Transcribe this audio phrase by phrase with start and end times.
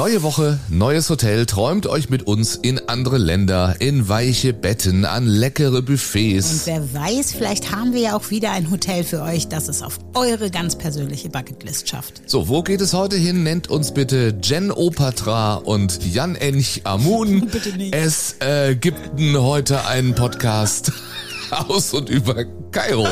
[0.00, 1.44] Neue Woche, neues Hotel.
[1.44, 6.52] Träumt euch mit uns in andere Länder, in weiche Betten, an leckere Buffets.
[6.52, 9.82] Und wer weiß, vielleicht haben wir ja auch wieder ein Hotel für euch, das es
[9.82, 12.22] auf eure ganz persönliche Bucketlist schafft.
[12.24, 13.42] So, wo geht es heute hin?
[13.42, 17.48] Nennt uns bitte Jen Opatra und Jan Ench Amun.
[17.52, 17.94] Bitte nicht.
[17.94, 20.92] Es äh, gibt heute einen Podcast
[21.50, 23.06] aus und über Kairo.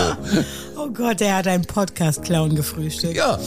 [0.74, 3.14] Oh Gott, der hat einen Podcast-Clown gefrühstückt.
[3.14, 3.38] Ja,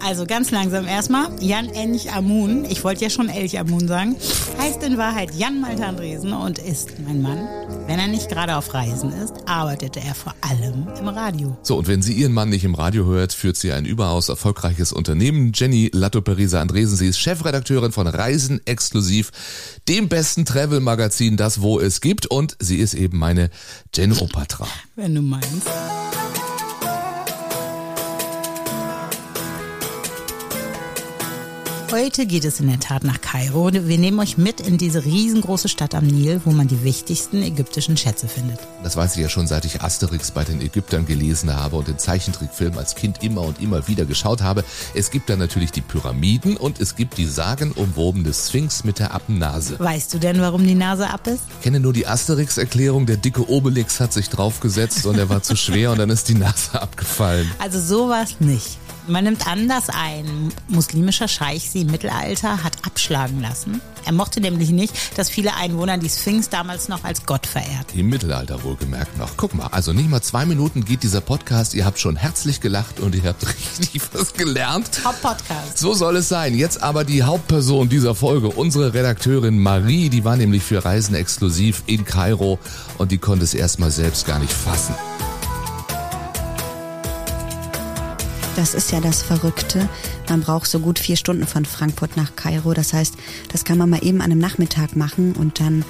[0.00, 1.30] also ganz langsam erstmal.
[1.40, 4.16] Jan Ench Amun, ich wollte ja schon Elch Amun sagen,
[4.58, 7.46] heißt in Wahrheit Jan Malte Andresen und ist mein Mann.
[7.86, 11.56] Wenn er nicht gerade auf Reisen ist, arbeitete er vor allem im Radio.
[11.62, 14.92] So, und wenn sie ihren Mann nicht im Radio hört, führt sie ein überaus erfolgreiches
[14.92, 15.52] Unternehmen.
[15.54, 19.30] Jenny Latto-Perisa Andresen, sie ist Chefredakteurin von Reisen Exklusiv,
[19.88, 22.26] dem besten Travel-Magazin, das wo es gibt.
[22.26, 23.50] Und sie ist eben meine
[23.94, 24.66] Jen Opatra.
[24.96, 25.68] Wenn du meinst.
[31.90, 33.72] Heute geht es in der Tat nach Kairo.
[33.72, 37.96] Wir nehmen euch mit in diese riesengroße Stadt am Nil, wo man die wichtigsten ägyptischen
[37.96, 38.58] Schätze findet.
[38.82, 41.98] Das weiß ich ja schon, seit ich Asterix bei den Ägyptern gelesen habe und den
[41.98, 44.64] Zeichentrickfilm als Kind immer und immer wieder geschaut habe.
[44.94, 49.80] Es gibt da natürlich die Pyramiden und es gibt die sagenumwobene Sphinx mit der Appennase.
[49.80, 51.40] Weißt du denn, warum die Nase ab ist?
[51.58, 55.56] Ich kenne nur die Asterix-Erklärung, der dicke Obelix hat sich draufgesetzt und er war zu
[55.56, 57.50] schwer und dann ist die Nase abgefallen.
[57.58, 58.76] Also sowas nicht.
[59.08, 63.80] Man nimmt an, dass ein muslimischer Scheich sie im Mittelalter hat abschlagen lassen.
[64.04, 67.98] Er mochte nämlich nicht, dass viele Einwohner die Sphinx damals noch als Gott verehrten.
[67.98, 69.30] Im Mittelalter wohlgemerkt noch.
[69.38, 71.74] Guck mal, also nicht mal zwei Minuten geht dieser Podcast.
[71.74, 73.46] Ihr habt schon herzlich gelacht und ihr habt
[73.82, 74.90] richtig was gelernt.
[75.02, 75.78] Top-Podcast.
[75.78, 76.54] So soll es sein.
[76.54, 81.82] Jetzt aber die Hauptperson dieser Folge, unsere Redakteurin Marie, die war nämlich für Reisen exklusiv
[81.86, 82.58] in Kairo
[82.98, 84.94] und die konnte es erstmal selbst gar nicht fassen.
[88.58, 89.88] Das ist ja das Verrückte.
[90.28, 92.74] Man braucht so gut vier Stunden von Frankfurt nach Kairo.
[92.74, 93.14] Das heißt,
[93.52, 95.84] das kann man mal eben an einem Nachmittag machen und dann,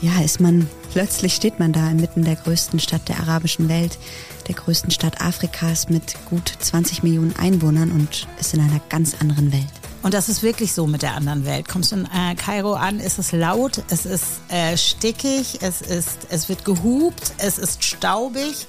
[0.00, 3.98] ja, ist man, plötzlich steht man da inmitten der größten Stadt der arabischen Welt,
[4.46, 9.52] der größten Stadt Afrikas mit gut 20 Millionen Einwohnern und ist in einer ganz anderen
[9.52, 9.81] Welt.
[10.02, 11.68] Und das ist wirklich so mit der anderen Welt.
[11.68, 16.26] Kommst du in äh, Kairo an, ist es laut, es ist äh, stickig, es ist,
[16.28, 18.66] es wird gehupt, es ist staubig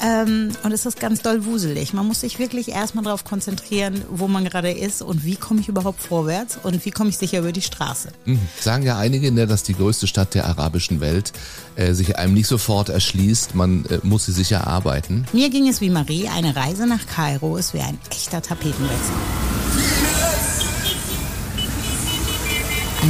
[0.00, 1.94] ähm, und es ist ganz doll wuselig.
[1.94, 5.68] Man muss sich wirklich erstmal darauf konzentrieren, wo man gerade ist und wie komme ich
[5.68, 8.10] überhaupt vorwärts und wie komme ich sicher über die Straße.
[8.26, 8.40] Mhm.
[8.60, 11.32] Sagen ja einige, ne, dass die größte Stadt der arabischen Welt
[11.76, 13.54] äh, sich einem nicht sofort erschließt.
[13.54, 15.26] Man äh, muss sie sich erarbeiten.
[15.32, 19.14] Mir ging es wie Marie, eine Reise nach Kairo ist wie ein echter Tapetenwechsel.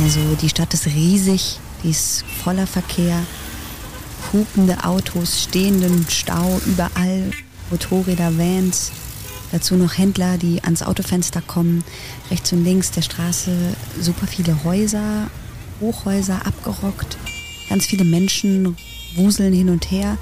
[0.03, 3.23] Also die Stadt ist riesig, die ist voller Verkehr,
[4.33, 7.31] hupende Autos, stehenden Stau überall,
[7.71, 8.93] Motorräder, Vans,
[9.53, 11.83] dazu noch Händler, die ans Autofenster kommen,
[12.31, 13.51] rechts und links der Straße
[14.01, 15.31] super viele Häuser,
[15.81, 17.17] Hochhäuser abgerockt,
[17.69, 18.77] ganz viele Menschen
[19.15, 20.19] wuseln hin und her.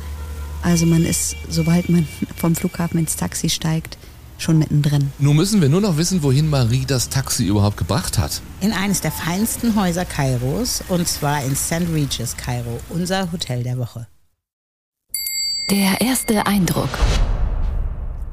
[0.62, 3.98] Also man ist, sobald man vom Flughafen ins Taxi steigt,
[4.44, 5.10] schon mittendrin.
[5.18, 8.40] Nun müssen wir nur noch wissen, wohin Marie das Taxi überhaupt gebracht hat.
[8.60, 11.88] In eines der feinsten Häuser Kairos und zwar in St.
[11.92, 14.06] Regis Kairo, unser Hotel der Woche.
[15.70, 16.90] Der erste Eindruck.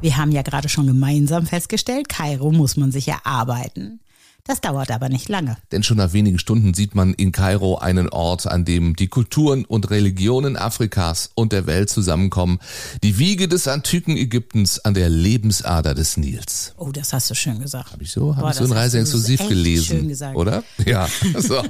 [0.01, 3.99] Wir haben ja gerade schon gemeinsam festgestellt, Kairo muss man sich erarbeiten.
[4.45, 5.57] Das dauert aber nicht lange.
[5.71, 9.65] Denn schon nach wenigen Stunden sieht man in Kairo einen Ort, an dem die Kulturen
[9.65, 12.59] und Religionen Afrikas und der Welt zusammenkommen.
[13.03, 16.73] Die Wiege des antiken Ägyptens an der Lebensader des Nils.
[16.77, 17.91] Oh, das hast du schön gesagt.
[17.91, 20.35] Habe ich so, habe ich so in Reise exklusiv gelesen, schön gesagt.
[20.35, 20.63] oder?
[20.85, 21.07] Ja,
[21.37, 21.61] so.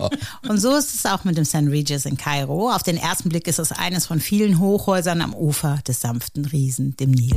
[0.47, 1.67] Und so ist es auch mit dem St.
[1.67, 2.71] Regis in Kairo.
[2.71, 6.95] Auf den ersten Blick ist es eines von vielen Hochhäusern am Ufer des sanften Riesen,
[6.97, 7.35] dem Nil.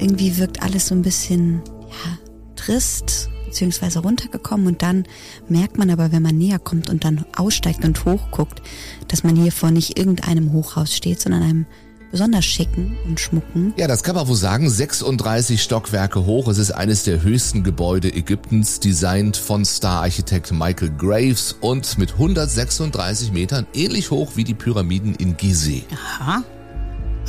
[0.00, 2.18] Irgendwie wirkt alles so ein bisschen ja,
[2.56, 5.04] trist beziehungsweise runtergekommen und dann
[5.48, 8.62] merkt man aber, wenn man näher kommt und dann aussteigt und hochguckt,
[9.08, 11.66] dass man hier vor nicht irgendeinem Hochhaus steht, sondern einem
[12.10, 13.74] besonders schicken und schmucken.
[13.76, 14.68] Ja, das kann man wohl sagen.
[14.68, 16.48] 36 Stockwerke hoch.
[16.48, 23.32] Es ist eines der höchsten Gebäude Ägyptens, designt von Star-Architekt Michael Graves und mit 136
[23.32, 25.84] Metern ähnlich hoch wie die Pyramiden in Gizeh.
[25.92, 26.44] Aha.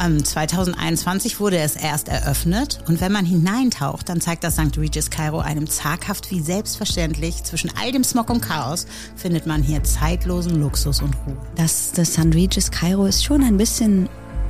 [0.01, 4.77] Ähm, 2021 wurde es erst eröffnet und wenn man hineintaucht, dann zeigt das St.
[4.77, 7.43] Regis Kairo einem zaghaft wie selbstverständlich.
[7.43, 11.37] Zwischen all dem Smog und Chaos findet man hier zeitlosen Luxus und Ruhe.
[11.55, 12.33] Das, das St.
[12.33, 14.07] Regis Kairo ist schon ein bisschen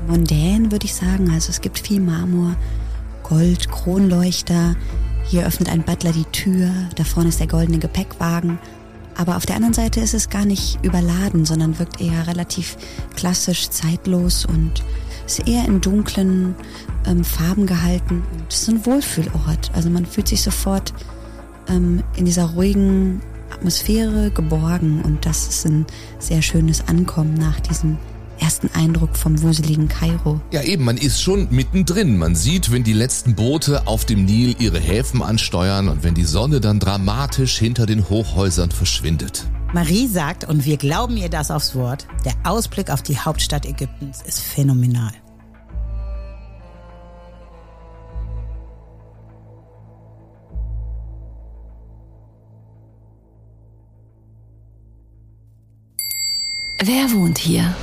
[0.07, 1.31] mondän, würde ich sagen.
[1.31, 2.55] Also es gibt viel Marmor,
[3.23, 4.75] Gold, Kronleuchter.
[5.25, 8.59] Hier öffnet ein Butler die Tür, da vorne ist der goldene Gepäckwagen.
[9.15, 12.77] Aber auf der anderen Seite ist es gar nicht überladen, sondern wirkt eher relativ
[13.15, 14.81] klassisch, zeitlos und
[15.29, 16.55] ist eher in dunklen
[17.05, 18.23] ähm, Farben gehalten.
[18.49, 19.71] Es ist ein Wohlfühlort.
[19.73, 20.93] Also man fühlt sich sofort
[21.67, 23.21] ähm, in dieser ruhigen
[23.51, 25.85] Atmosphäre geborgen und das ist ein
[26.19, 27.97] sehr schönes Ankommen nach diesem
[28.39, 30.39] ersten Eindruck vom wuseligen Kairo.
[30.51, 32.17] Ja, eben, man ist schon mittendrin.
[32.17, 36.23] Man sieht, wenn die letzten Boote auf dem Nil ihre Häfen ansteuern und wenn die
[36.23, 39.45] Sonne dann dramatisch hinter den Hochhäusern verschwindet.
[39.71, 44.23] Marie sagt, und wir glauben ihr das aufs Wort, der Ausblick auf die Hauptstadt Ägyptens
[44.23, 45.11] ist phänomenal.
[56.81, 57.75] Wer wohnt hier?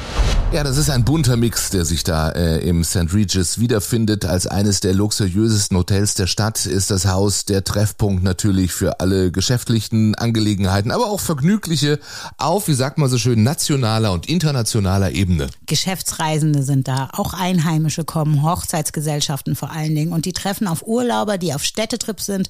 [0.53, 3.13] Ja, das ist ein bunter Mix, der sich da äh, im St.
[3.13, 4.25] Regis wiederfindet.
[4.25, 9.33] Als eines der luxuriösesten Hotels der Stadt ist das Haus der Treffpunkt natürlich für alle
[9.33, 11.99] geschäftlichen Angelegenheiten, aber auch vergnügliche
[12.39, 15.49] auf, wie sagt man so schön, nationaler und internationaler Ebene.
[15.67, 21.39] Geschäftsreisende sind da, auch Einheimische kommen, Hochzeitsgesellschaften vor allen Dingen und die treffen auf Urlauber,
[21.39, 22.49] die auf Städtetrips sind.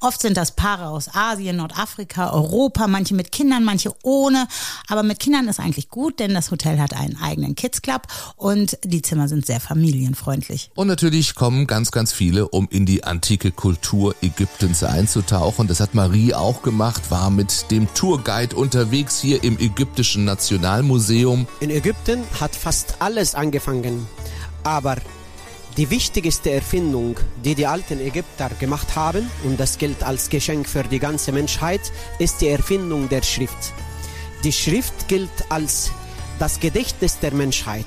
[0.00, 4.48] Oft sind das Paare aus Asien, Nordafrika, Europa, manche mit Kindern, manche ohne.
[4.88, 8.02] Aber mit Kindern ist eigentlich gut, denn das Hotel hat einen eigenen eigenen Kids Club
[8.36, 10.70] und die Zimmer sind sehr familienfreundlich.
[10.74, 15.68] Und natürlich kommen ganz, ganz viele, um in die antike Kultur Ägyptens einzutauchen.
[15.68, 21.46] Das hat Marie auch gemacht, war mit dem Tourguide unterwegs hier im Ägyptischen Nationalmuseum.
[21.60, 24.06] In Ägypten hat fast alles angefangen,
[24.62, 24.96] aber
[25.76, 30.84] die wichtigste Erfindung, die die alten Ägypter gemacht haben, und das gilt als Geschenk für
[30.84, 31.80] die ganze Menschheit,
[32.20, 33.72] ist die Erfindung der Schrift.
[34.44, 35.90] Die Schrift gilt als
[36.38, 37.86] das Gedächtnis der Menschheit.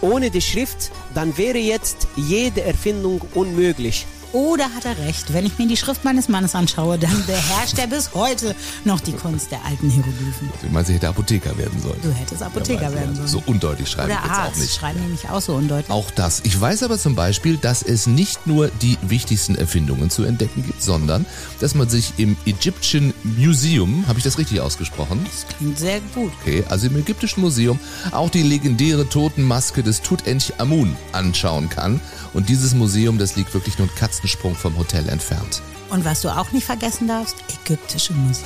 [0.00, 4.06] Ohne die Schrift, dann wäre jetzt jede Erfindung unmöglich.
[4.32, 5.32] Oder hat er recht?
[5.32, 8.54] Wenn ich mir die Schrift meines Mannes anschaue, dann beherrscht er bis heute
[8.84, 10.50] noch die Kunst der alten Hieroglyphen.
[10.64, 11.98] Ich meine, sie hätte Apotheker werden sollen.
[12.02, 13.28] Du hättest Apotheker Ja, werden sollen.
[13.28, 14.60] So undeutlich schreiben Oder ich jetzt auch Arzt.
[14.60, 14.74] nicht.
[14.74, 15.90] Schreiben nämlich auch so undeutlich.
[15.90, 16.40] Auch das.
[16.44, 20.80] Ich weiß aber zum Beispiel, dass es nicht nur die wichtigsten Erfindungen zu entdecken gibt,
[20.82, 21.26] sondern
[21.58, 25.24] dass man sich im Egyptian Museum, habe ich das richtig ausgesprochen?
[25.24, 26.30] Das klingt sehr gut.
[26.42, 27.78] Okay, also im Ägyptischen Museum
[28.12, 32.00] auch die legendäre Totenmaske des Tutanchamun anschauen kann.
[32.32, 35.62] Und dieses Museum, das liegt wirklich nur einen Katzensprung vom Hotel entfernt.
[35.88, 38.44] Und was du auch nicht vergessen darfst, ägyptische Musik.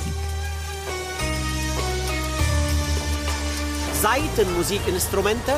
[4.01, 5.53] Saitenmusikinstrumente,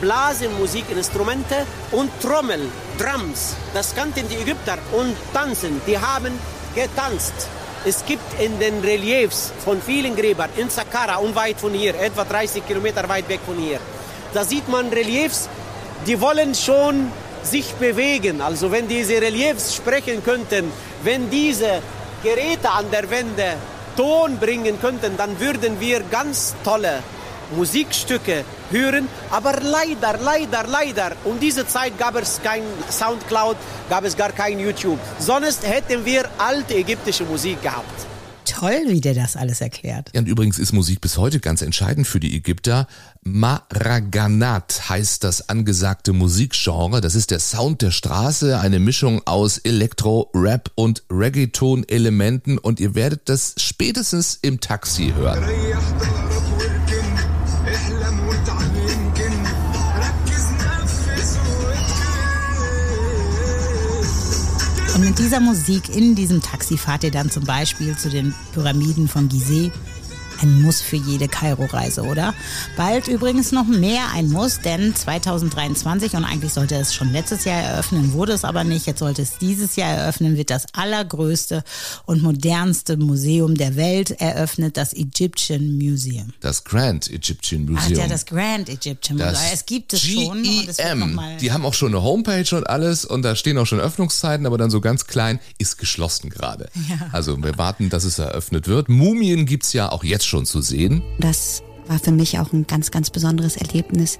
[0.00, 2.60] Blasenmusikinstrumente und Trommel,
[2.98, 3.56] Drums.
[3.74, 5.80] Das kannten die Ägypter und tanzen.
[5.86, 6.32] Die haben
[6.74, 7.48] getanzt.
[7.84, 12.66] Es gibt in den Reliefs von vielen Gräbern in Saqqara unweit von hier, etwa 30
[12.66, 13.78] Kilometer weit weg von hier,
[14.34, 15.48] da sieht man Reliefs,
[16.06, 17.12] die wollen schon
[17.46, 18.40] sich bewegen.
[18.40, 20.72] Also wenn diese Reliefs sprechen könnten,
[21.02, 21.80] wenn diese
[22.22, 23.54] Geräte an der Wände
[23.96, 27.02] Ton bringen könnten, dann würden wir ganz tolle
[27.56, 29.08] Musikstücke hören.
[29.30, 33.56] Aber leider, leider, leider, um diese Zeit gab es kein Soundcloud,
[33.88, 34.98] gab es gar kein YouTube.
[35.18, 38.15] Sonst hätten wir alte ägyptische Musik gehabt.
[38.46, 40.10] Toll, wie der das alles erklärt.
[40.14, 42.86] Ja, und übrigens ist Musik bis heute ganz entscheidend für die Ägypter.
[43.22, 47.00] Maraganat heißt das angesagte Musikgenre.
[47.00, 52.58] Das ist der Sound der Straße, eine Mischung aus Elektro, Rap und Reggaeton-Elementen.
[52.58, 55.44] Und ihr werdet das spätestens im Taxi hören.
[65.06, 69.28] Mit dieser Musik in diesem Taxi fahrt ihr dann zum Beispiel zu den Pyramiden von
[69.28, 69.70] Gizeh.
[70.42, 72.34] Ein Muss für jede Kairo-Reise, oder?
[72.76, 77.60] Bald übrigens noch mehr ein Muss, denn 2023 und eigentlich sollte es schon letztes Jahr
[77.60, 78.86] eröffnen, wurde es aber nicht.
[78.86, 81.64] Jetzt sollte es dieses Jahr eröffnen, wird das allergrößte
[82.04, 86.32] und modernste Museum der Welt eröffnet, das Egyptian Museum.
[86.40, 88.00] Das Grand Egyptian Ach Museum.
[88.00, 89.34] ja, das Grand Egyptian Museum.
[89.34, 90.44] Das Es gibt es schon.
[90.68, 91.20] Es GEM.
[91.40, 94.58] Die haben auch schon eine Homepage und alles und da stehen auch schon Öffnungszeiten, aber
[94.58, 96.68] dann so ganz klein, ist geschlossen gerade.
[97.12, 98.88] Also wir warten, dass es eröffnet wird.
[98.88, 101.02] Mumien gibt's ja auch jetzt schon zu sehen.
[101.18, 104.18] Das war für mich auch ein ganz, ganz besonderes Erlebnis,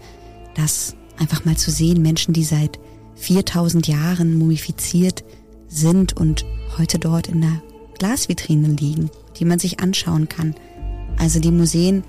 [0.54, 2.78] das einfach mal zu sehen, Menschen, die seit
[3.16, 5.24] 4000 Jahren mumifiziert
[5.68, 6.44] sind und
[6.78, 7.62] heute dort in der
[7.98, 10.54] Glasvitrine liegen, die man sich anschauen kann.
[11.18, 12.04] Also die Museen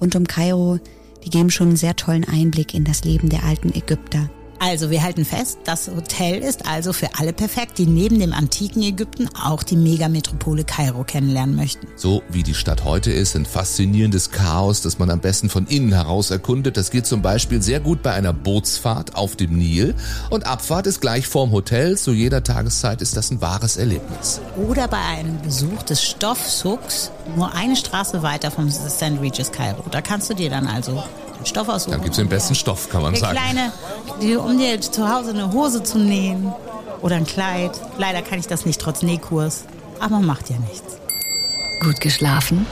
[0.00, 0.78] rund um Kairo,
[1.24, 4.28] die geben schon einen sehr tollen Einblick in das Leben der alten Ägypter.
[4.58, 8.82] Also wir halten fest, das Hotel ist also für alle perfekt, die neben dem antiken
[8.82, 11.86] Ägypten auch die Megametropole Kairo kennenlernen möchten.
[11.96, 15.92] So wie die Stadt heute ist, ein faszinierendes Chaos, das man am besten von innen
[15.92, 16.76] heraus erkundet.
[16.76, 19.94] Das geht zum Beispiel sehr gut bei einer Bootsfahrt auf dem Nil
[20.30, 21.98] und Abfahrt ist gleich vorm Hotel.
[21.98, 24.40] Zu jeder Tageszeit ist das ein wahres Erlebnis.
[24.56, 29.20] Oder bei einem Besuch des Stoffsucks nur eine Straße weiter vom St.
[29.20, 29.84] Regis Kairo.
[29.90, 31.02] Da kannst du dir dann also
[31.38, 31.92] den Stoff aussuchen.
[31.92, 33.36] Dann gibt's den besten Stoff, kann man Der sagen.
[33.38, 33.72] kleine,
[34.22, 36.52] die, um dir zu Hause eine Hose zu nähen
[37.02, 37.72] oder ein Kleid.
[37.98, 39.64] Leider kann ich das nicht trotz Nähkurs.
[40.00, 40.98] Aber macht ja nichts.
[41.80, 42.66] Gut geschlafen?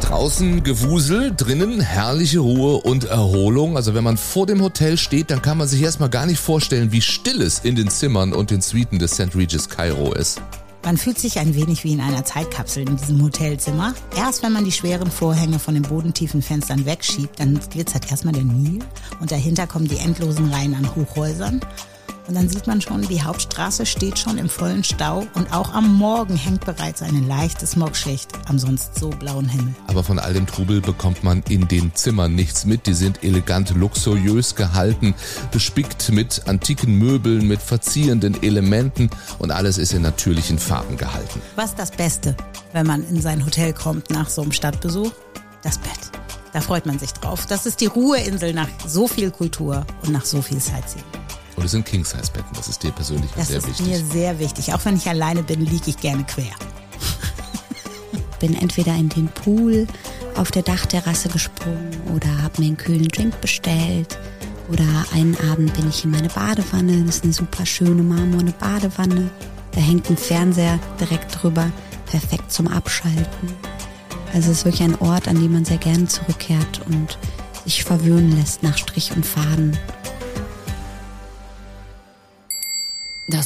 [0.00, 3.76] Draußen Gewusel, drinnen herrliche Ruhe und Erholung.
[3.76, 6.92] Also wenn man vor dem Hotel steht, dann kann man sich erstmal gar nicht vorstellen,
[6.92, 9.34] wie still es in den Zimmern und den Suiten des St.
[9.34, 10.40] Regis Kairo ist.
[10.84, 13.94] Man fühlt sich ein wenig wie in einer Zeitkapsel in diesem Hotelzimmer.
[14.14, 18.44] Erst wenn man die schweren Vorhänge von den bodentiefen Fenstern wegschiebt, dann glitzert erstmal der
[18.44, 18.80] Nil
[19.18, 21.62] und dahinter kommen die endlosen Reihen an Hochhäusern.
[22.26, 25.94] Und dann sieht man schon, die Hauptstraße steht schon im vollen Stau und auch am
[25.94, 29.74] Morgen hängt bereits eine leichte Smogschicht am sonst so blauen Himmel.
[29.88, 32.86] Aber von all dem Trubel bekommt man in den Zimmern nichts mit.
[32.86, 35.14] Die sind elegant, luxuriös gehalten,
[35.52, 41.42] bespickt mit antiken Möbeln, mit verzierenden Elementen und alles ist in natürlichen Farben gehalten.
[41.56, 42.36] Was das Beste,
[42.72, 45.12] wenn man in sein Hotel kommt nach so einem Stadtbesuch?
[45.62, 45.90] Das Bett.
[46.54, 47.46] Da freut man sich drauf.
[47.46, 51.23] Das ist die Ruheinsel nach so viel Kultur und nach so viel Sightseeing.
[51.56, 53.86] Und es sind King-Size-Betten, das ist dir persönlich Das sehr ist wichtig.
[53.86, 54.74] mir sehr wichtig.
[54.74, 56.50] Auch wenn ich alleine bin, liege ich gerne quer.
[58.40, 59.86] Bin entweder in den Pool
[60.36, 64.18] auf der Dachterrasse gesprungen oder habe mir einen kühlen Drink bestellt.
[64.70, 64.84] Oder
[65.14, 67.04] einen Abend bin ich in meine Badewanne.
[67.04, 69.30] Das ist eine super schöne marmorne Badewanne.
[69.72, 71.70] Da hängt ein Fernseher direkt drüber.
[72.06, 73.48] Perfekt zum Abschalten.
[74.32, 77.18] Also es ist wirklich ein Ort, an dem man sehr gerne zurückkehrt und
[77.64, 79.76] sich verwöhnen lässt nach Strich und Faden.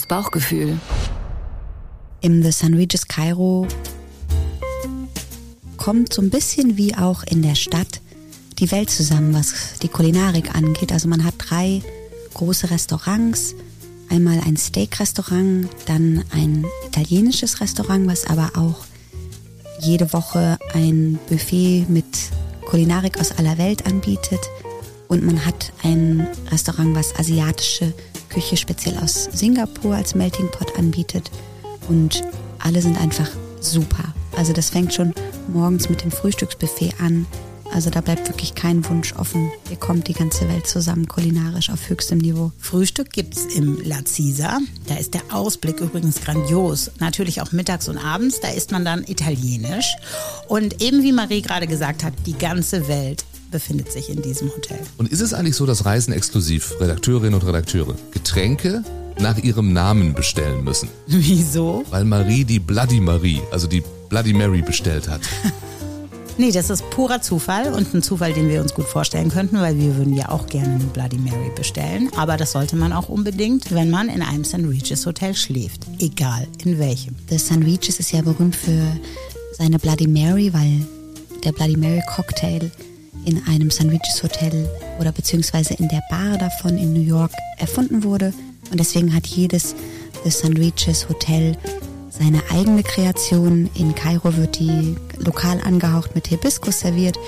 [0.09, 0.79] Bauchgefühl.
[2.21, 2.73] Im The St.
[2.73, 3.69] Regis Cairo
[5.77, 8.01] kommt so ein bisschen wie auch in der Stadt
[8.59, 10.93] die Welt zusammen, was die Kulinarik angeht.
[10.93, 11.83] Also man hat drei
[12.35, 13.55] große Restaurants.
[14.11, 18.87] Einmal ein Steak-Restaurant, dann ein italienisches Restaurant, was aber auch
[19.81, 22.07] jede Woche ein Buffet mit
[22.67, 24.41] Kulinarik aus aller Welt anbietet.
[25.09, 27.93] Und man hat ein Restaurant, was asiatische
[28.29, 31.31] Küche speziell aus Singapur als Melting Pot anbietet.
[31.89, 32.23] Und
[32.59, 34.15] alle sind einfach super.
[34.37, 35.15] Also das fängt schon
[35.49, 37.27] morgens mit dem Frühstücksbuffet an.
[37.73, 39.51] Also da bleibt wirklich kein Wunsch offen.
[39.69, 42.51] Hier kommt die ganze Welt zusammen, kulinarisch auf höchstem Niveau.
[42.59, 44.59] Frühstück gibt's im La Cisa.
[44.87, 46.91] Da ist der Ausblick übrigens grandios.
[46.99, 48.41] Natürlich auch mittags und abends.
[48.41, 49.97] Da isst man dann italienisch.
[50.49, 54.79] Und eben wie Marie gerade gesagt hat, die ganze Welt befindet sich in diesem Hotel.
[54.97, 58.83] Und ist es eigentlich so, dass Reisen exklusiv Redakteurinnen und Redakteure Getränke
[59.21, 60.89] nach ihrem Namen bestellen müssen?
[61.07, 61.85] Wieso?
[61.91, 65.23] Weil Marie die Bloody Marie, also die Bloody Mary bestellt hat.
[66.41, 69.77] Nee, das ist purer Zufall und ein Zufall, den wir uns gut vorstellen könnten, weil
[69.77, 72.11] wir würden ja auch gerne eine Bloody Mary bestellen.
[72.17, 74.59] Aber das sollte man auch unbedingt, wenn man in einem St.
[74.59, 75.85] Regis Hotel schläft.
[75.99, 77.17] Egal in welchem.
[77.29, 77.65] The St.
[77.65, 78.97] Regis ist ja berühmt für
[79.59, 80.87] seine Bloody Mary, weil
[81.43, 82.71] der Bloody Mary Cocktail
[83.29, 83.69] in einem.
[83.69, 84.69] Regis Hotel
[84.99, 88.33] oder beziehungsweise in der Bar davon in New York erfunden wurde.
[88.71, 89.75] Und deswegen hat jedes
[90.25, 90.49] The.
[90.49, 91.57] Regis Hotel
[92.11, 93.71] seine eigene Kreation.
[93.75, 97.19] In Kairo wird die lokal angehaucht mit Hibiskus serviert.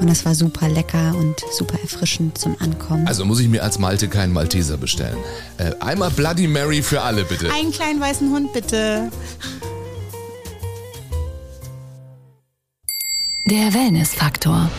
[0.00, 3.06] Und das war super lecker und super erfrischend zum Ankommen.
[3.06, 5.18] Also muss ich mir als Malte keinen Malteser bestellen.
[5.58, 7.52] Äh, einmal Bloody Mary für alle, bitte.
[7.52, 9.10] Einen kleinen weißen Hund bitte.
[13.46, 14.70] Der Wellness-Faktor.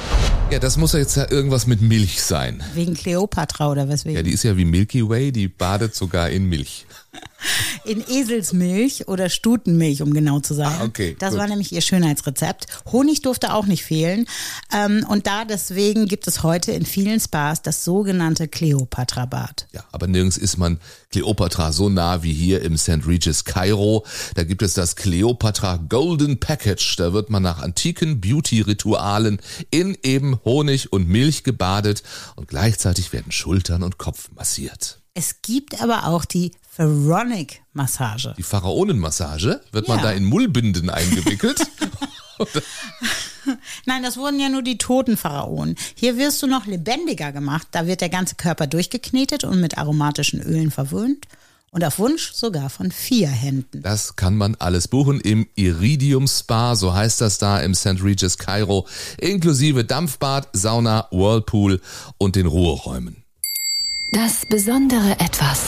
[0.52, 2.64] Ja, das muss ja jetzt ja irgendwas mit Milch sein.
[2.74, 4.16] Wegen Kleopatra oder weswegen?
[4.16, 6.88] Ja, die ist ja wie Milky Way, die badet sogar in Milch.
[7.86, 10.76] In Eselsmilch oder Stutenmilch, um genau zu sein.
[10.80, 11.40] Ah, okay, Das gut.
[11.40, 12.68] war nämlich ihr Schönheitsrezept.
[12.92, 14.28] Honig durfte auch nicht fehlen.
[14.74, 19.68] Ähm, und da deswegen gibt es heute in vielen Spas das sogenannte Kleopatra-Bad.
[19.72, 23.08] Ja, aber nirgends ist man Cleopatra so nah wie hier im St.
[23.08, 24.06] Regis Kairo.
[24.36, 26.98] Da gibt es das Cleopatra Golden Package.
[26.98, 29.40] Da wird man nach antiken Beauty-Ritualen
[29.72, 32.04] in eben Honig und Milch gebadet
[32.36, 35.00] und gleichzeitig werden Schultern und Kopf massiert.
[35.16, 38.34] Es gibt aber auch die Pharaonic-Massage.
[38.38, 40.04] Die Pharaonenmassage wird man Ja.
[40.06, 41.60] da in Mullbinden eingewickelt.
[43.86, 45.76] Nein, das wurden ja nur die toten Pharaonen.
[45.96, 47.68] Hier wirst du noch lebendiger gemacht.
[47.72, 51.26] Da wird der ganze Körper durchgeknetet und mit aromatischen Ölen verwöhnt.
[51.72, 53.84] Und auf Wunsch sogar von vier Händen.
[53.84, 58.02] Das kann man alles buchen im Iridium Spa, so heißt das da im St.
[58.04, 58.88] Regis Kairo,
[59.20, 61.80] inklusive Dampfbad, Sauna, Whirlpool
[62.18, 63.24] und den Ruheräumen.
[64.14, 65.66] Das besondere Etwas.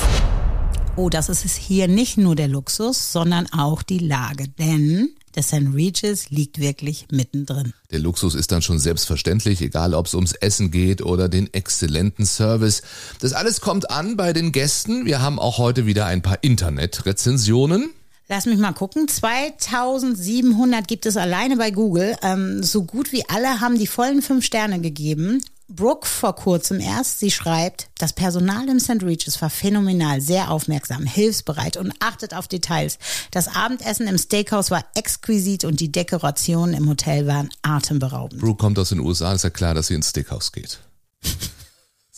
[0.98, 4.50] Oh, das ist es hier nicht nur der Luxus, sondern auch die Lage.
[4.50, 5.74] Denn der St.
[5.74, 7.74] Regis liegt wirklich mittendrin.
[7.92, 12.26] Der Luxus ist dann schon selbstverständlich, egal ob es ums Essen geht oder den exzellenten
[12.26, 12.82] Service.
[13.20, 15.06] Das alles kommt an bei den Gästen.
[15.06, 17.92] Wir haben auch heute wieder ein paar Internetrezensionen.
[18.28, 19.08] Lass mich mal gucken.
[19.08, 22.16] 2700 gibt es alleine bei Google.
[22.22, 25.42] Ähm, so gut wie alle haben die vollen fünf Sterne gegeben.
[25.76, 29.04] Brooke vor kurzem erst, sie schreibt, das Personal im St.
[29.04, 32.98] Regis war phänomenal, sehr aufmerksam, hilfsbereit und achtet auf Details.
[33.32, 38.42] Das Abendessen im Steakhouse war exquisit und die Dekorationen im Hotel waren atemberaubend.
[38.42, 40.80] Brooke kommt aus den USA, ist ja klar, dass sie ins Steakhouse geht.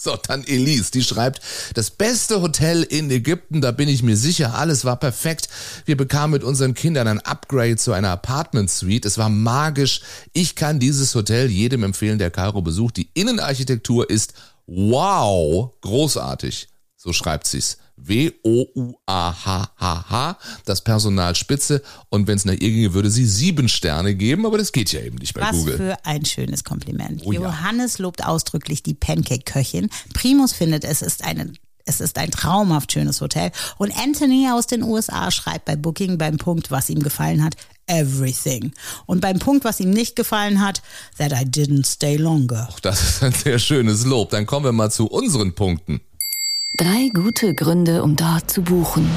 [0.03, 1.39] So, dann Elise, die schreibt,
[1.75, 5.48] das beste Hotel in Ägypten, da bin ich mir sicher, alles war perfekt.
[5.86, 9.05] Wir bekamen mit unseren Kindern ein Upgrade zu einer Apartment Suite.
[9.05, 10.01] Es war magisch.
[10.33, 12.98] Ich kann dieses Hotel jedem empfehlen, der Kairo besucht.
[12.98, 14.33] Die Innenarchitektur ist
[14.67, 16.67] wow, großartig.
[16.98, 17.77] So schreibt sie's.
[18.07, 18.38] W-O-U-A-H-H-H,
[20.65, 21.81] das Personal spitze.
[22.10, 25.01] Und wenn es nach ihr ginge, würde sie sieben Sterne geben, aber das geht ja
[25.01, 25.77] eben nicht bei Was Google.
[25.77, 27.22] für ein schönes Kompliment.
[27.25, 27.41] Oh ja.
[27.41, 29.89] Johannes lobt ausdrücklich die Pancake-Köchin.
[30.13, 31.53] Primus findet, es ist eine
[31.86, 33.51] es ist ein traumhaft schönes Hotel.
[33.77, 37.55] Und Anthony aus den USA schreibt bei Booking beim Punkt, was ihm gefallen hat,
[37.88, 38.72] everything.
[39.05, 40.81] Und beim Punkt, was ihm nicht gefallen hat,
[41.17, 42.69] that I didn't stay longer.
[42.81, 44.29] Das ist ein sehr schönes Lob.
[44.29, 46.01] Dann kommen wir mal zu unseren Punkten.
[46.75, 49.07] Drei gute Gründe, um dort zu buchen.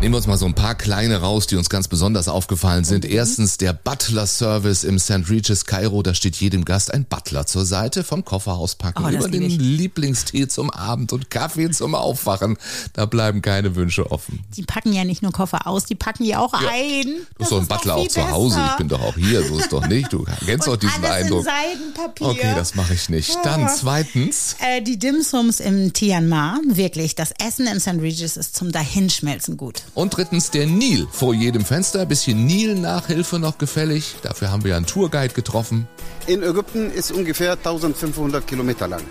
[0.00, 3.04] Nehmen wir uns mal so ein paar kleine raus, die uns ganz besonders aufgefallen sind.
[3.04, 5.28] Erstens der Butler-Service im St.
[5.28, 6.04] Regis Kairo.
[6.04, 9.58] Da steht jedem Gast ein Butler zur Seite, vom Koffer auspacken, Oh, über den ich.
[9.58, 12.58] Lieblingstee zum Abend und Kaffee zum Aufwachen.
[12.92, 14.44] Da bleiben keine Wünsche offen.
[14.56, 16.68] Die packen ja nicht nur Koffer aus, die packen die auch Ja.
[16.72, 17.04] ein.
[17.04, 18.60] Du bist doch ein Butler auch zu Hause.
[18.70, 19.44] Ich bin doch auch hier.
[19.48, 20.12] So ist doch nicht.
[20.12, 21.40] Du kennst doch diesen alles Eindruck.
[21.40, 22.26] in Seidenpapier.
[22.28, 23.36] Okay, das mache ich nicht.
[23.42, 24.54] Dann zweitens.
[24.60, 28.00] Äh, die Dimsums im Tianma, wirklich, das Essen im St.
[28.00, 29.82] Regis ist zum Dahinschmelzen gut.
[29.94, 32.06] Und drittens der Nil vor jedem Fenster.
[32.06, 34.16] Bisschen Nil-Nachhilfe noch gefällig.
[34.22, 35.88] Dafür haben wir einen Tourguide getroffen.
[36.26, 39.02] in Ägypten ist ungefähr 1500 Kilometer lang.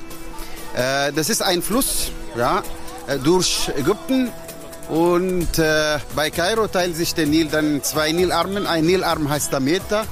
[0.75, 2.63] Äh, das ist ein Fluss ja,
[3.07, 4.29] äh, durch Ägypten
[4.89, 8.67] und äh, bei Kairo teilt sich der Nil dann in zwei Nilarmen.
[8.67, 10.05] Ein Nilarm heißt Dameta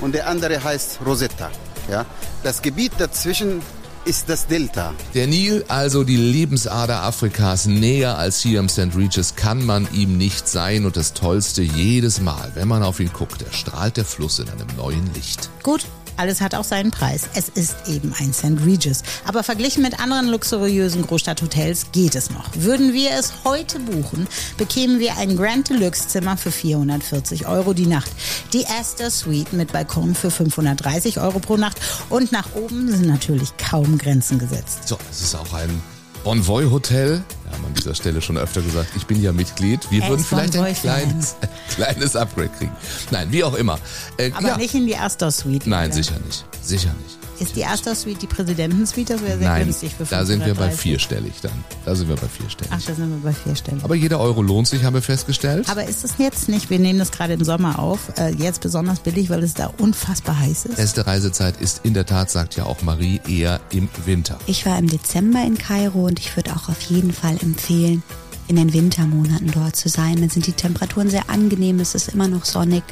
[0.00, 1.50] und der andere heißt Rosetta.
[1.90, 2.04] Ja.
[2.42, 3.62] Das Gebiet dazwischen
[4.04, 4.92] ist das Delta.
[5.14, 8.96] Der Nil, also die Lebensader Afrikas, näher als hier im St.
[8.96, 10.86] Regis kann man ihm nicht sein.
[10.86, 14.68] Und das Tollste, jedes Mal, wenn man auf ihn guckt, erstrahlt der Fluss in einem
[14.76, 15.50] neuen Licht.
[15.62, 17.28] Gut, alles hat auch seinen Preis.
[17.34, 18.64] Es ist eben ein St.
[18.64, 19.02] Regis.
[19.26, 22.48] Aber verglichen mit anderen luxuriösen Großstadthotels geht es noch.
[22.54, 27.86] Würden wir es heute buchen, bekämen wir ein Grand Deluxe Zimmer für 440 Euro die
[27.86, 28.10] Nacht.
[28.52, 31.80] Die Astor Suite mit Balkon für 530 Euro pro Nacht.
[32.08, 34.88] Und nach oben sind natürlich kaum Grenzen gesetzt.
[34.88, 35.82] So, es ist auch ein
[36.24, 37.22] Bonvoy Hotel.
[37.50, 39.80] Wir haben an dieser Stelle schon öfter gesagt, ich bin ja Mitglied.
[39.90, 42.72] Wir würden vielleicht ein kleines, ein kleines Upgrade kriegen.
[43.10, 43.78] Nein, wie auch immer.
[44.16, 44.56] Äh, Aber ja.
[44.56, 45.66] nicht in die Astor Suite.
[45.66, 46.44] Nein, sicher nicht.
[46.62, 47.18] Sicher nicht.
[47.40, 49.14] Ist die Astor Suite die Präsidentensuite?
[49.14, 50.80] Das wäre sehr Nein, günstig für da sind wir bei 530.
[50.80, 51.64] vierstellig dann.
[51.86, 52.70] Da sind wir bei vierstellig.
[52.74, 53.82] Ach, da sind wir bei vierstellig.
[53.82, 55.68] Aber jeder Euro lohnt sich, haben wir festgestellt.
[55.70, 59.00] Aber ist es jetzt nicht, wir nehmen das gerade im Sommer auf, äh, jetzt besonders
[59.00, 60.76] billig, weil es da unfassbar heiß ist?
[60.76, 64.38] Beste Reisezeit ist in der Tat, sagt ja auch Marie, eher im Winter.
[64.46, 68.02] Ich war im Dezember in Kairo und ich würde auch auf jeden Fall empfehlen,
[68.48, 70.16] in den Wintermonaten dort zu sein.
[70.20, 72.82] Dann sind die Temperaturen sehr angenehm, es ist immer noch sonnig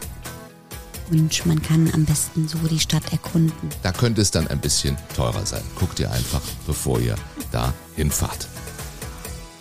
[1.11, 3.69] und man kann am besten so die Stadt erkunden.
[3.83, 5.63] Da könnte es dann ein bisschen teurer sein.
[5.79, 7.17] Guckt ihr einfach, bevor ihr
[7.53, 8.49] da hinfahrt.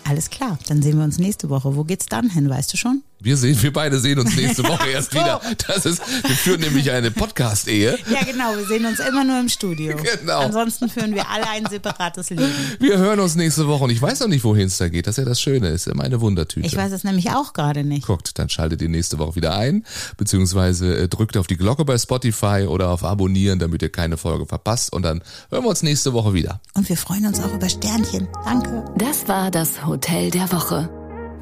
[0.04, 1.76] Alles klar, dann sehen wir uns nächste Woche.
[1.76, 3.02] Wo geht's dann hin, weißt du schon?
[3.20, 5.40] Wir sehen, wir beide sehen uns nächste Woche erst wieder.
[5.66, 7.98] Das ist, wir führen nämlich eine Podcast-Ehe.
[8.08, 9.96] Ja, genau, wir sehen uns immer nur im Studio.
[9.96, 10.40] Genau.
[10.40, 12.52] Ansonsten führen wir alle ein separates Leben.
[12.78, 15.08] Wir hören uns nächste Woche und ich weiß noch nicht, wohin es da geht.
[15.08, 16.66] Das ist ja das Schöne, ist immer eine Wundertüte.
[16.66, 18.06] Ich weiß es nämlich auch gerade nicht.
[18.06, 19.84] Guckt, dann schaltet ihr nächste Woche wieder ein,
[20.16, 24.46] beziehungsweise äh, drückt auf die Glocke bei Spotify oder auf Abonnieren, damit ihr keine Folge
[24.46, 24.92] verpasst.
[24.92, 26.60] Und dann hören wir uns nächste Woche wieder.
[26.74, 28.28] Und wir freuen uns auch über Sternchen.
[28.44, 28.84] Danke.
[28.96, 30.88] Das war das Hotel der Woche.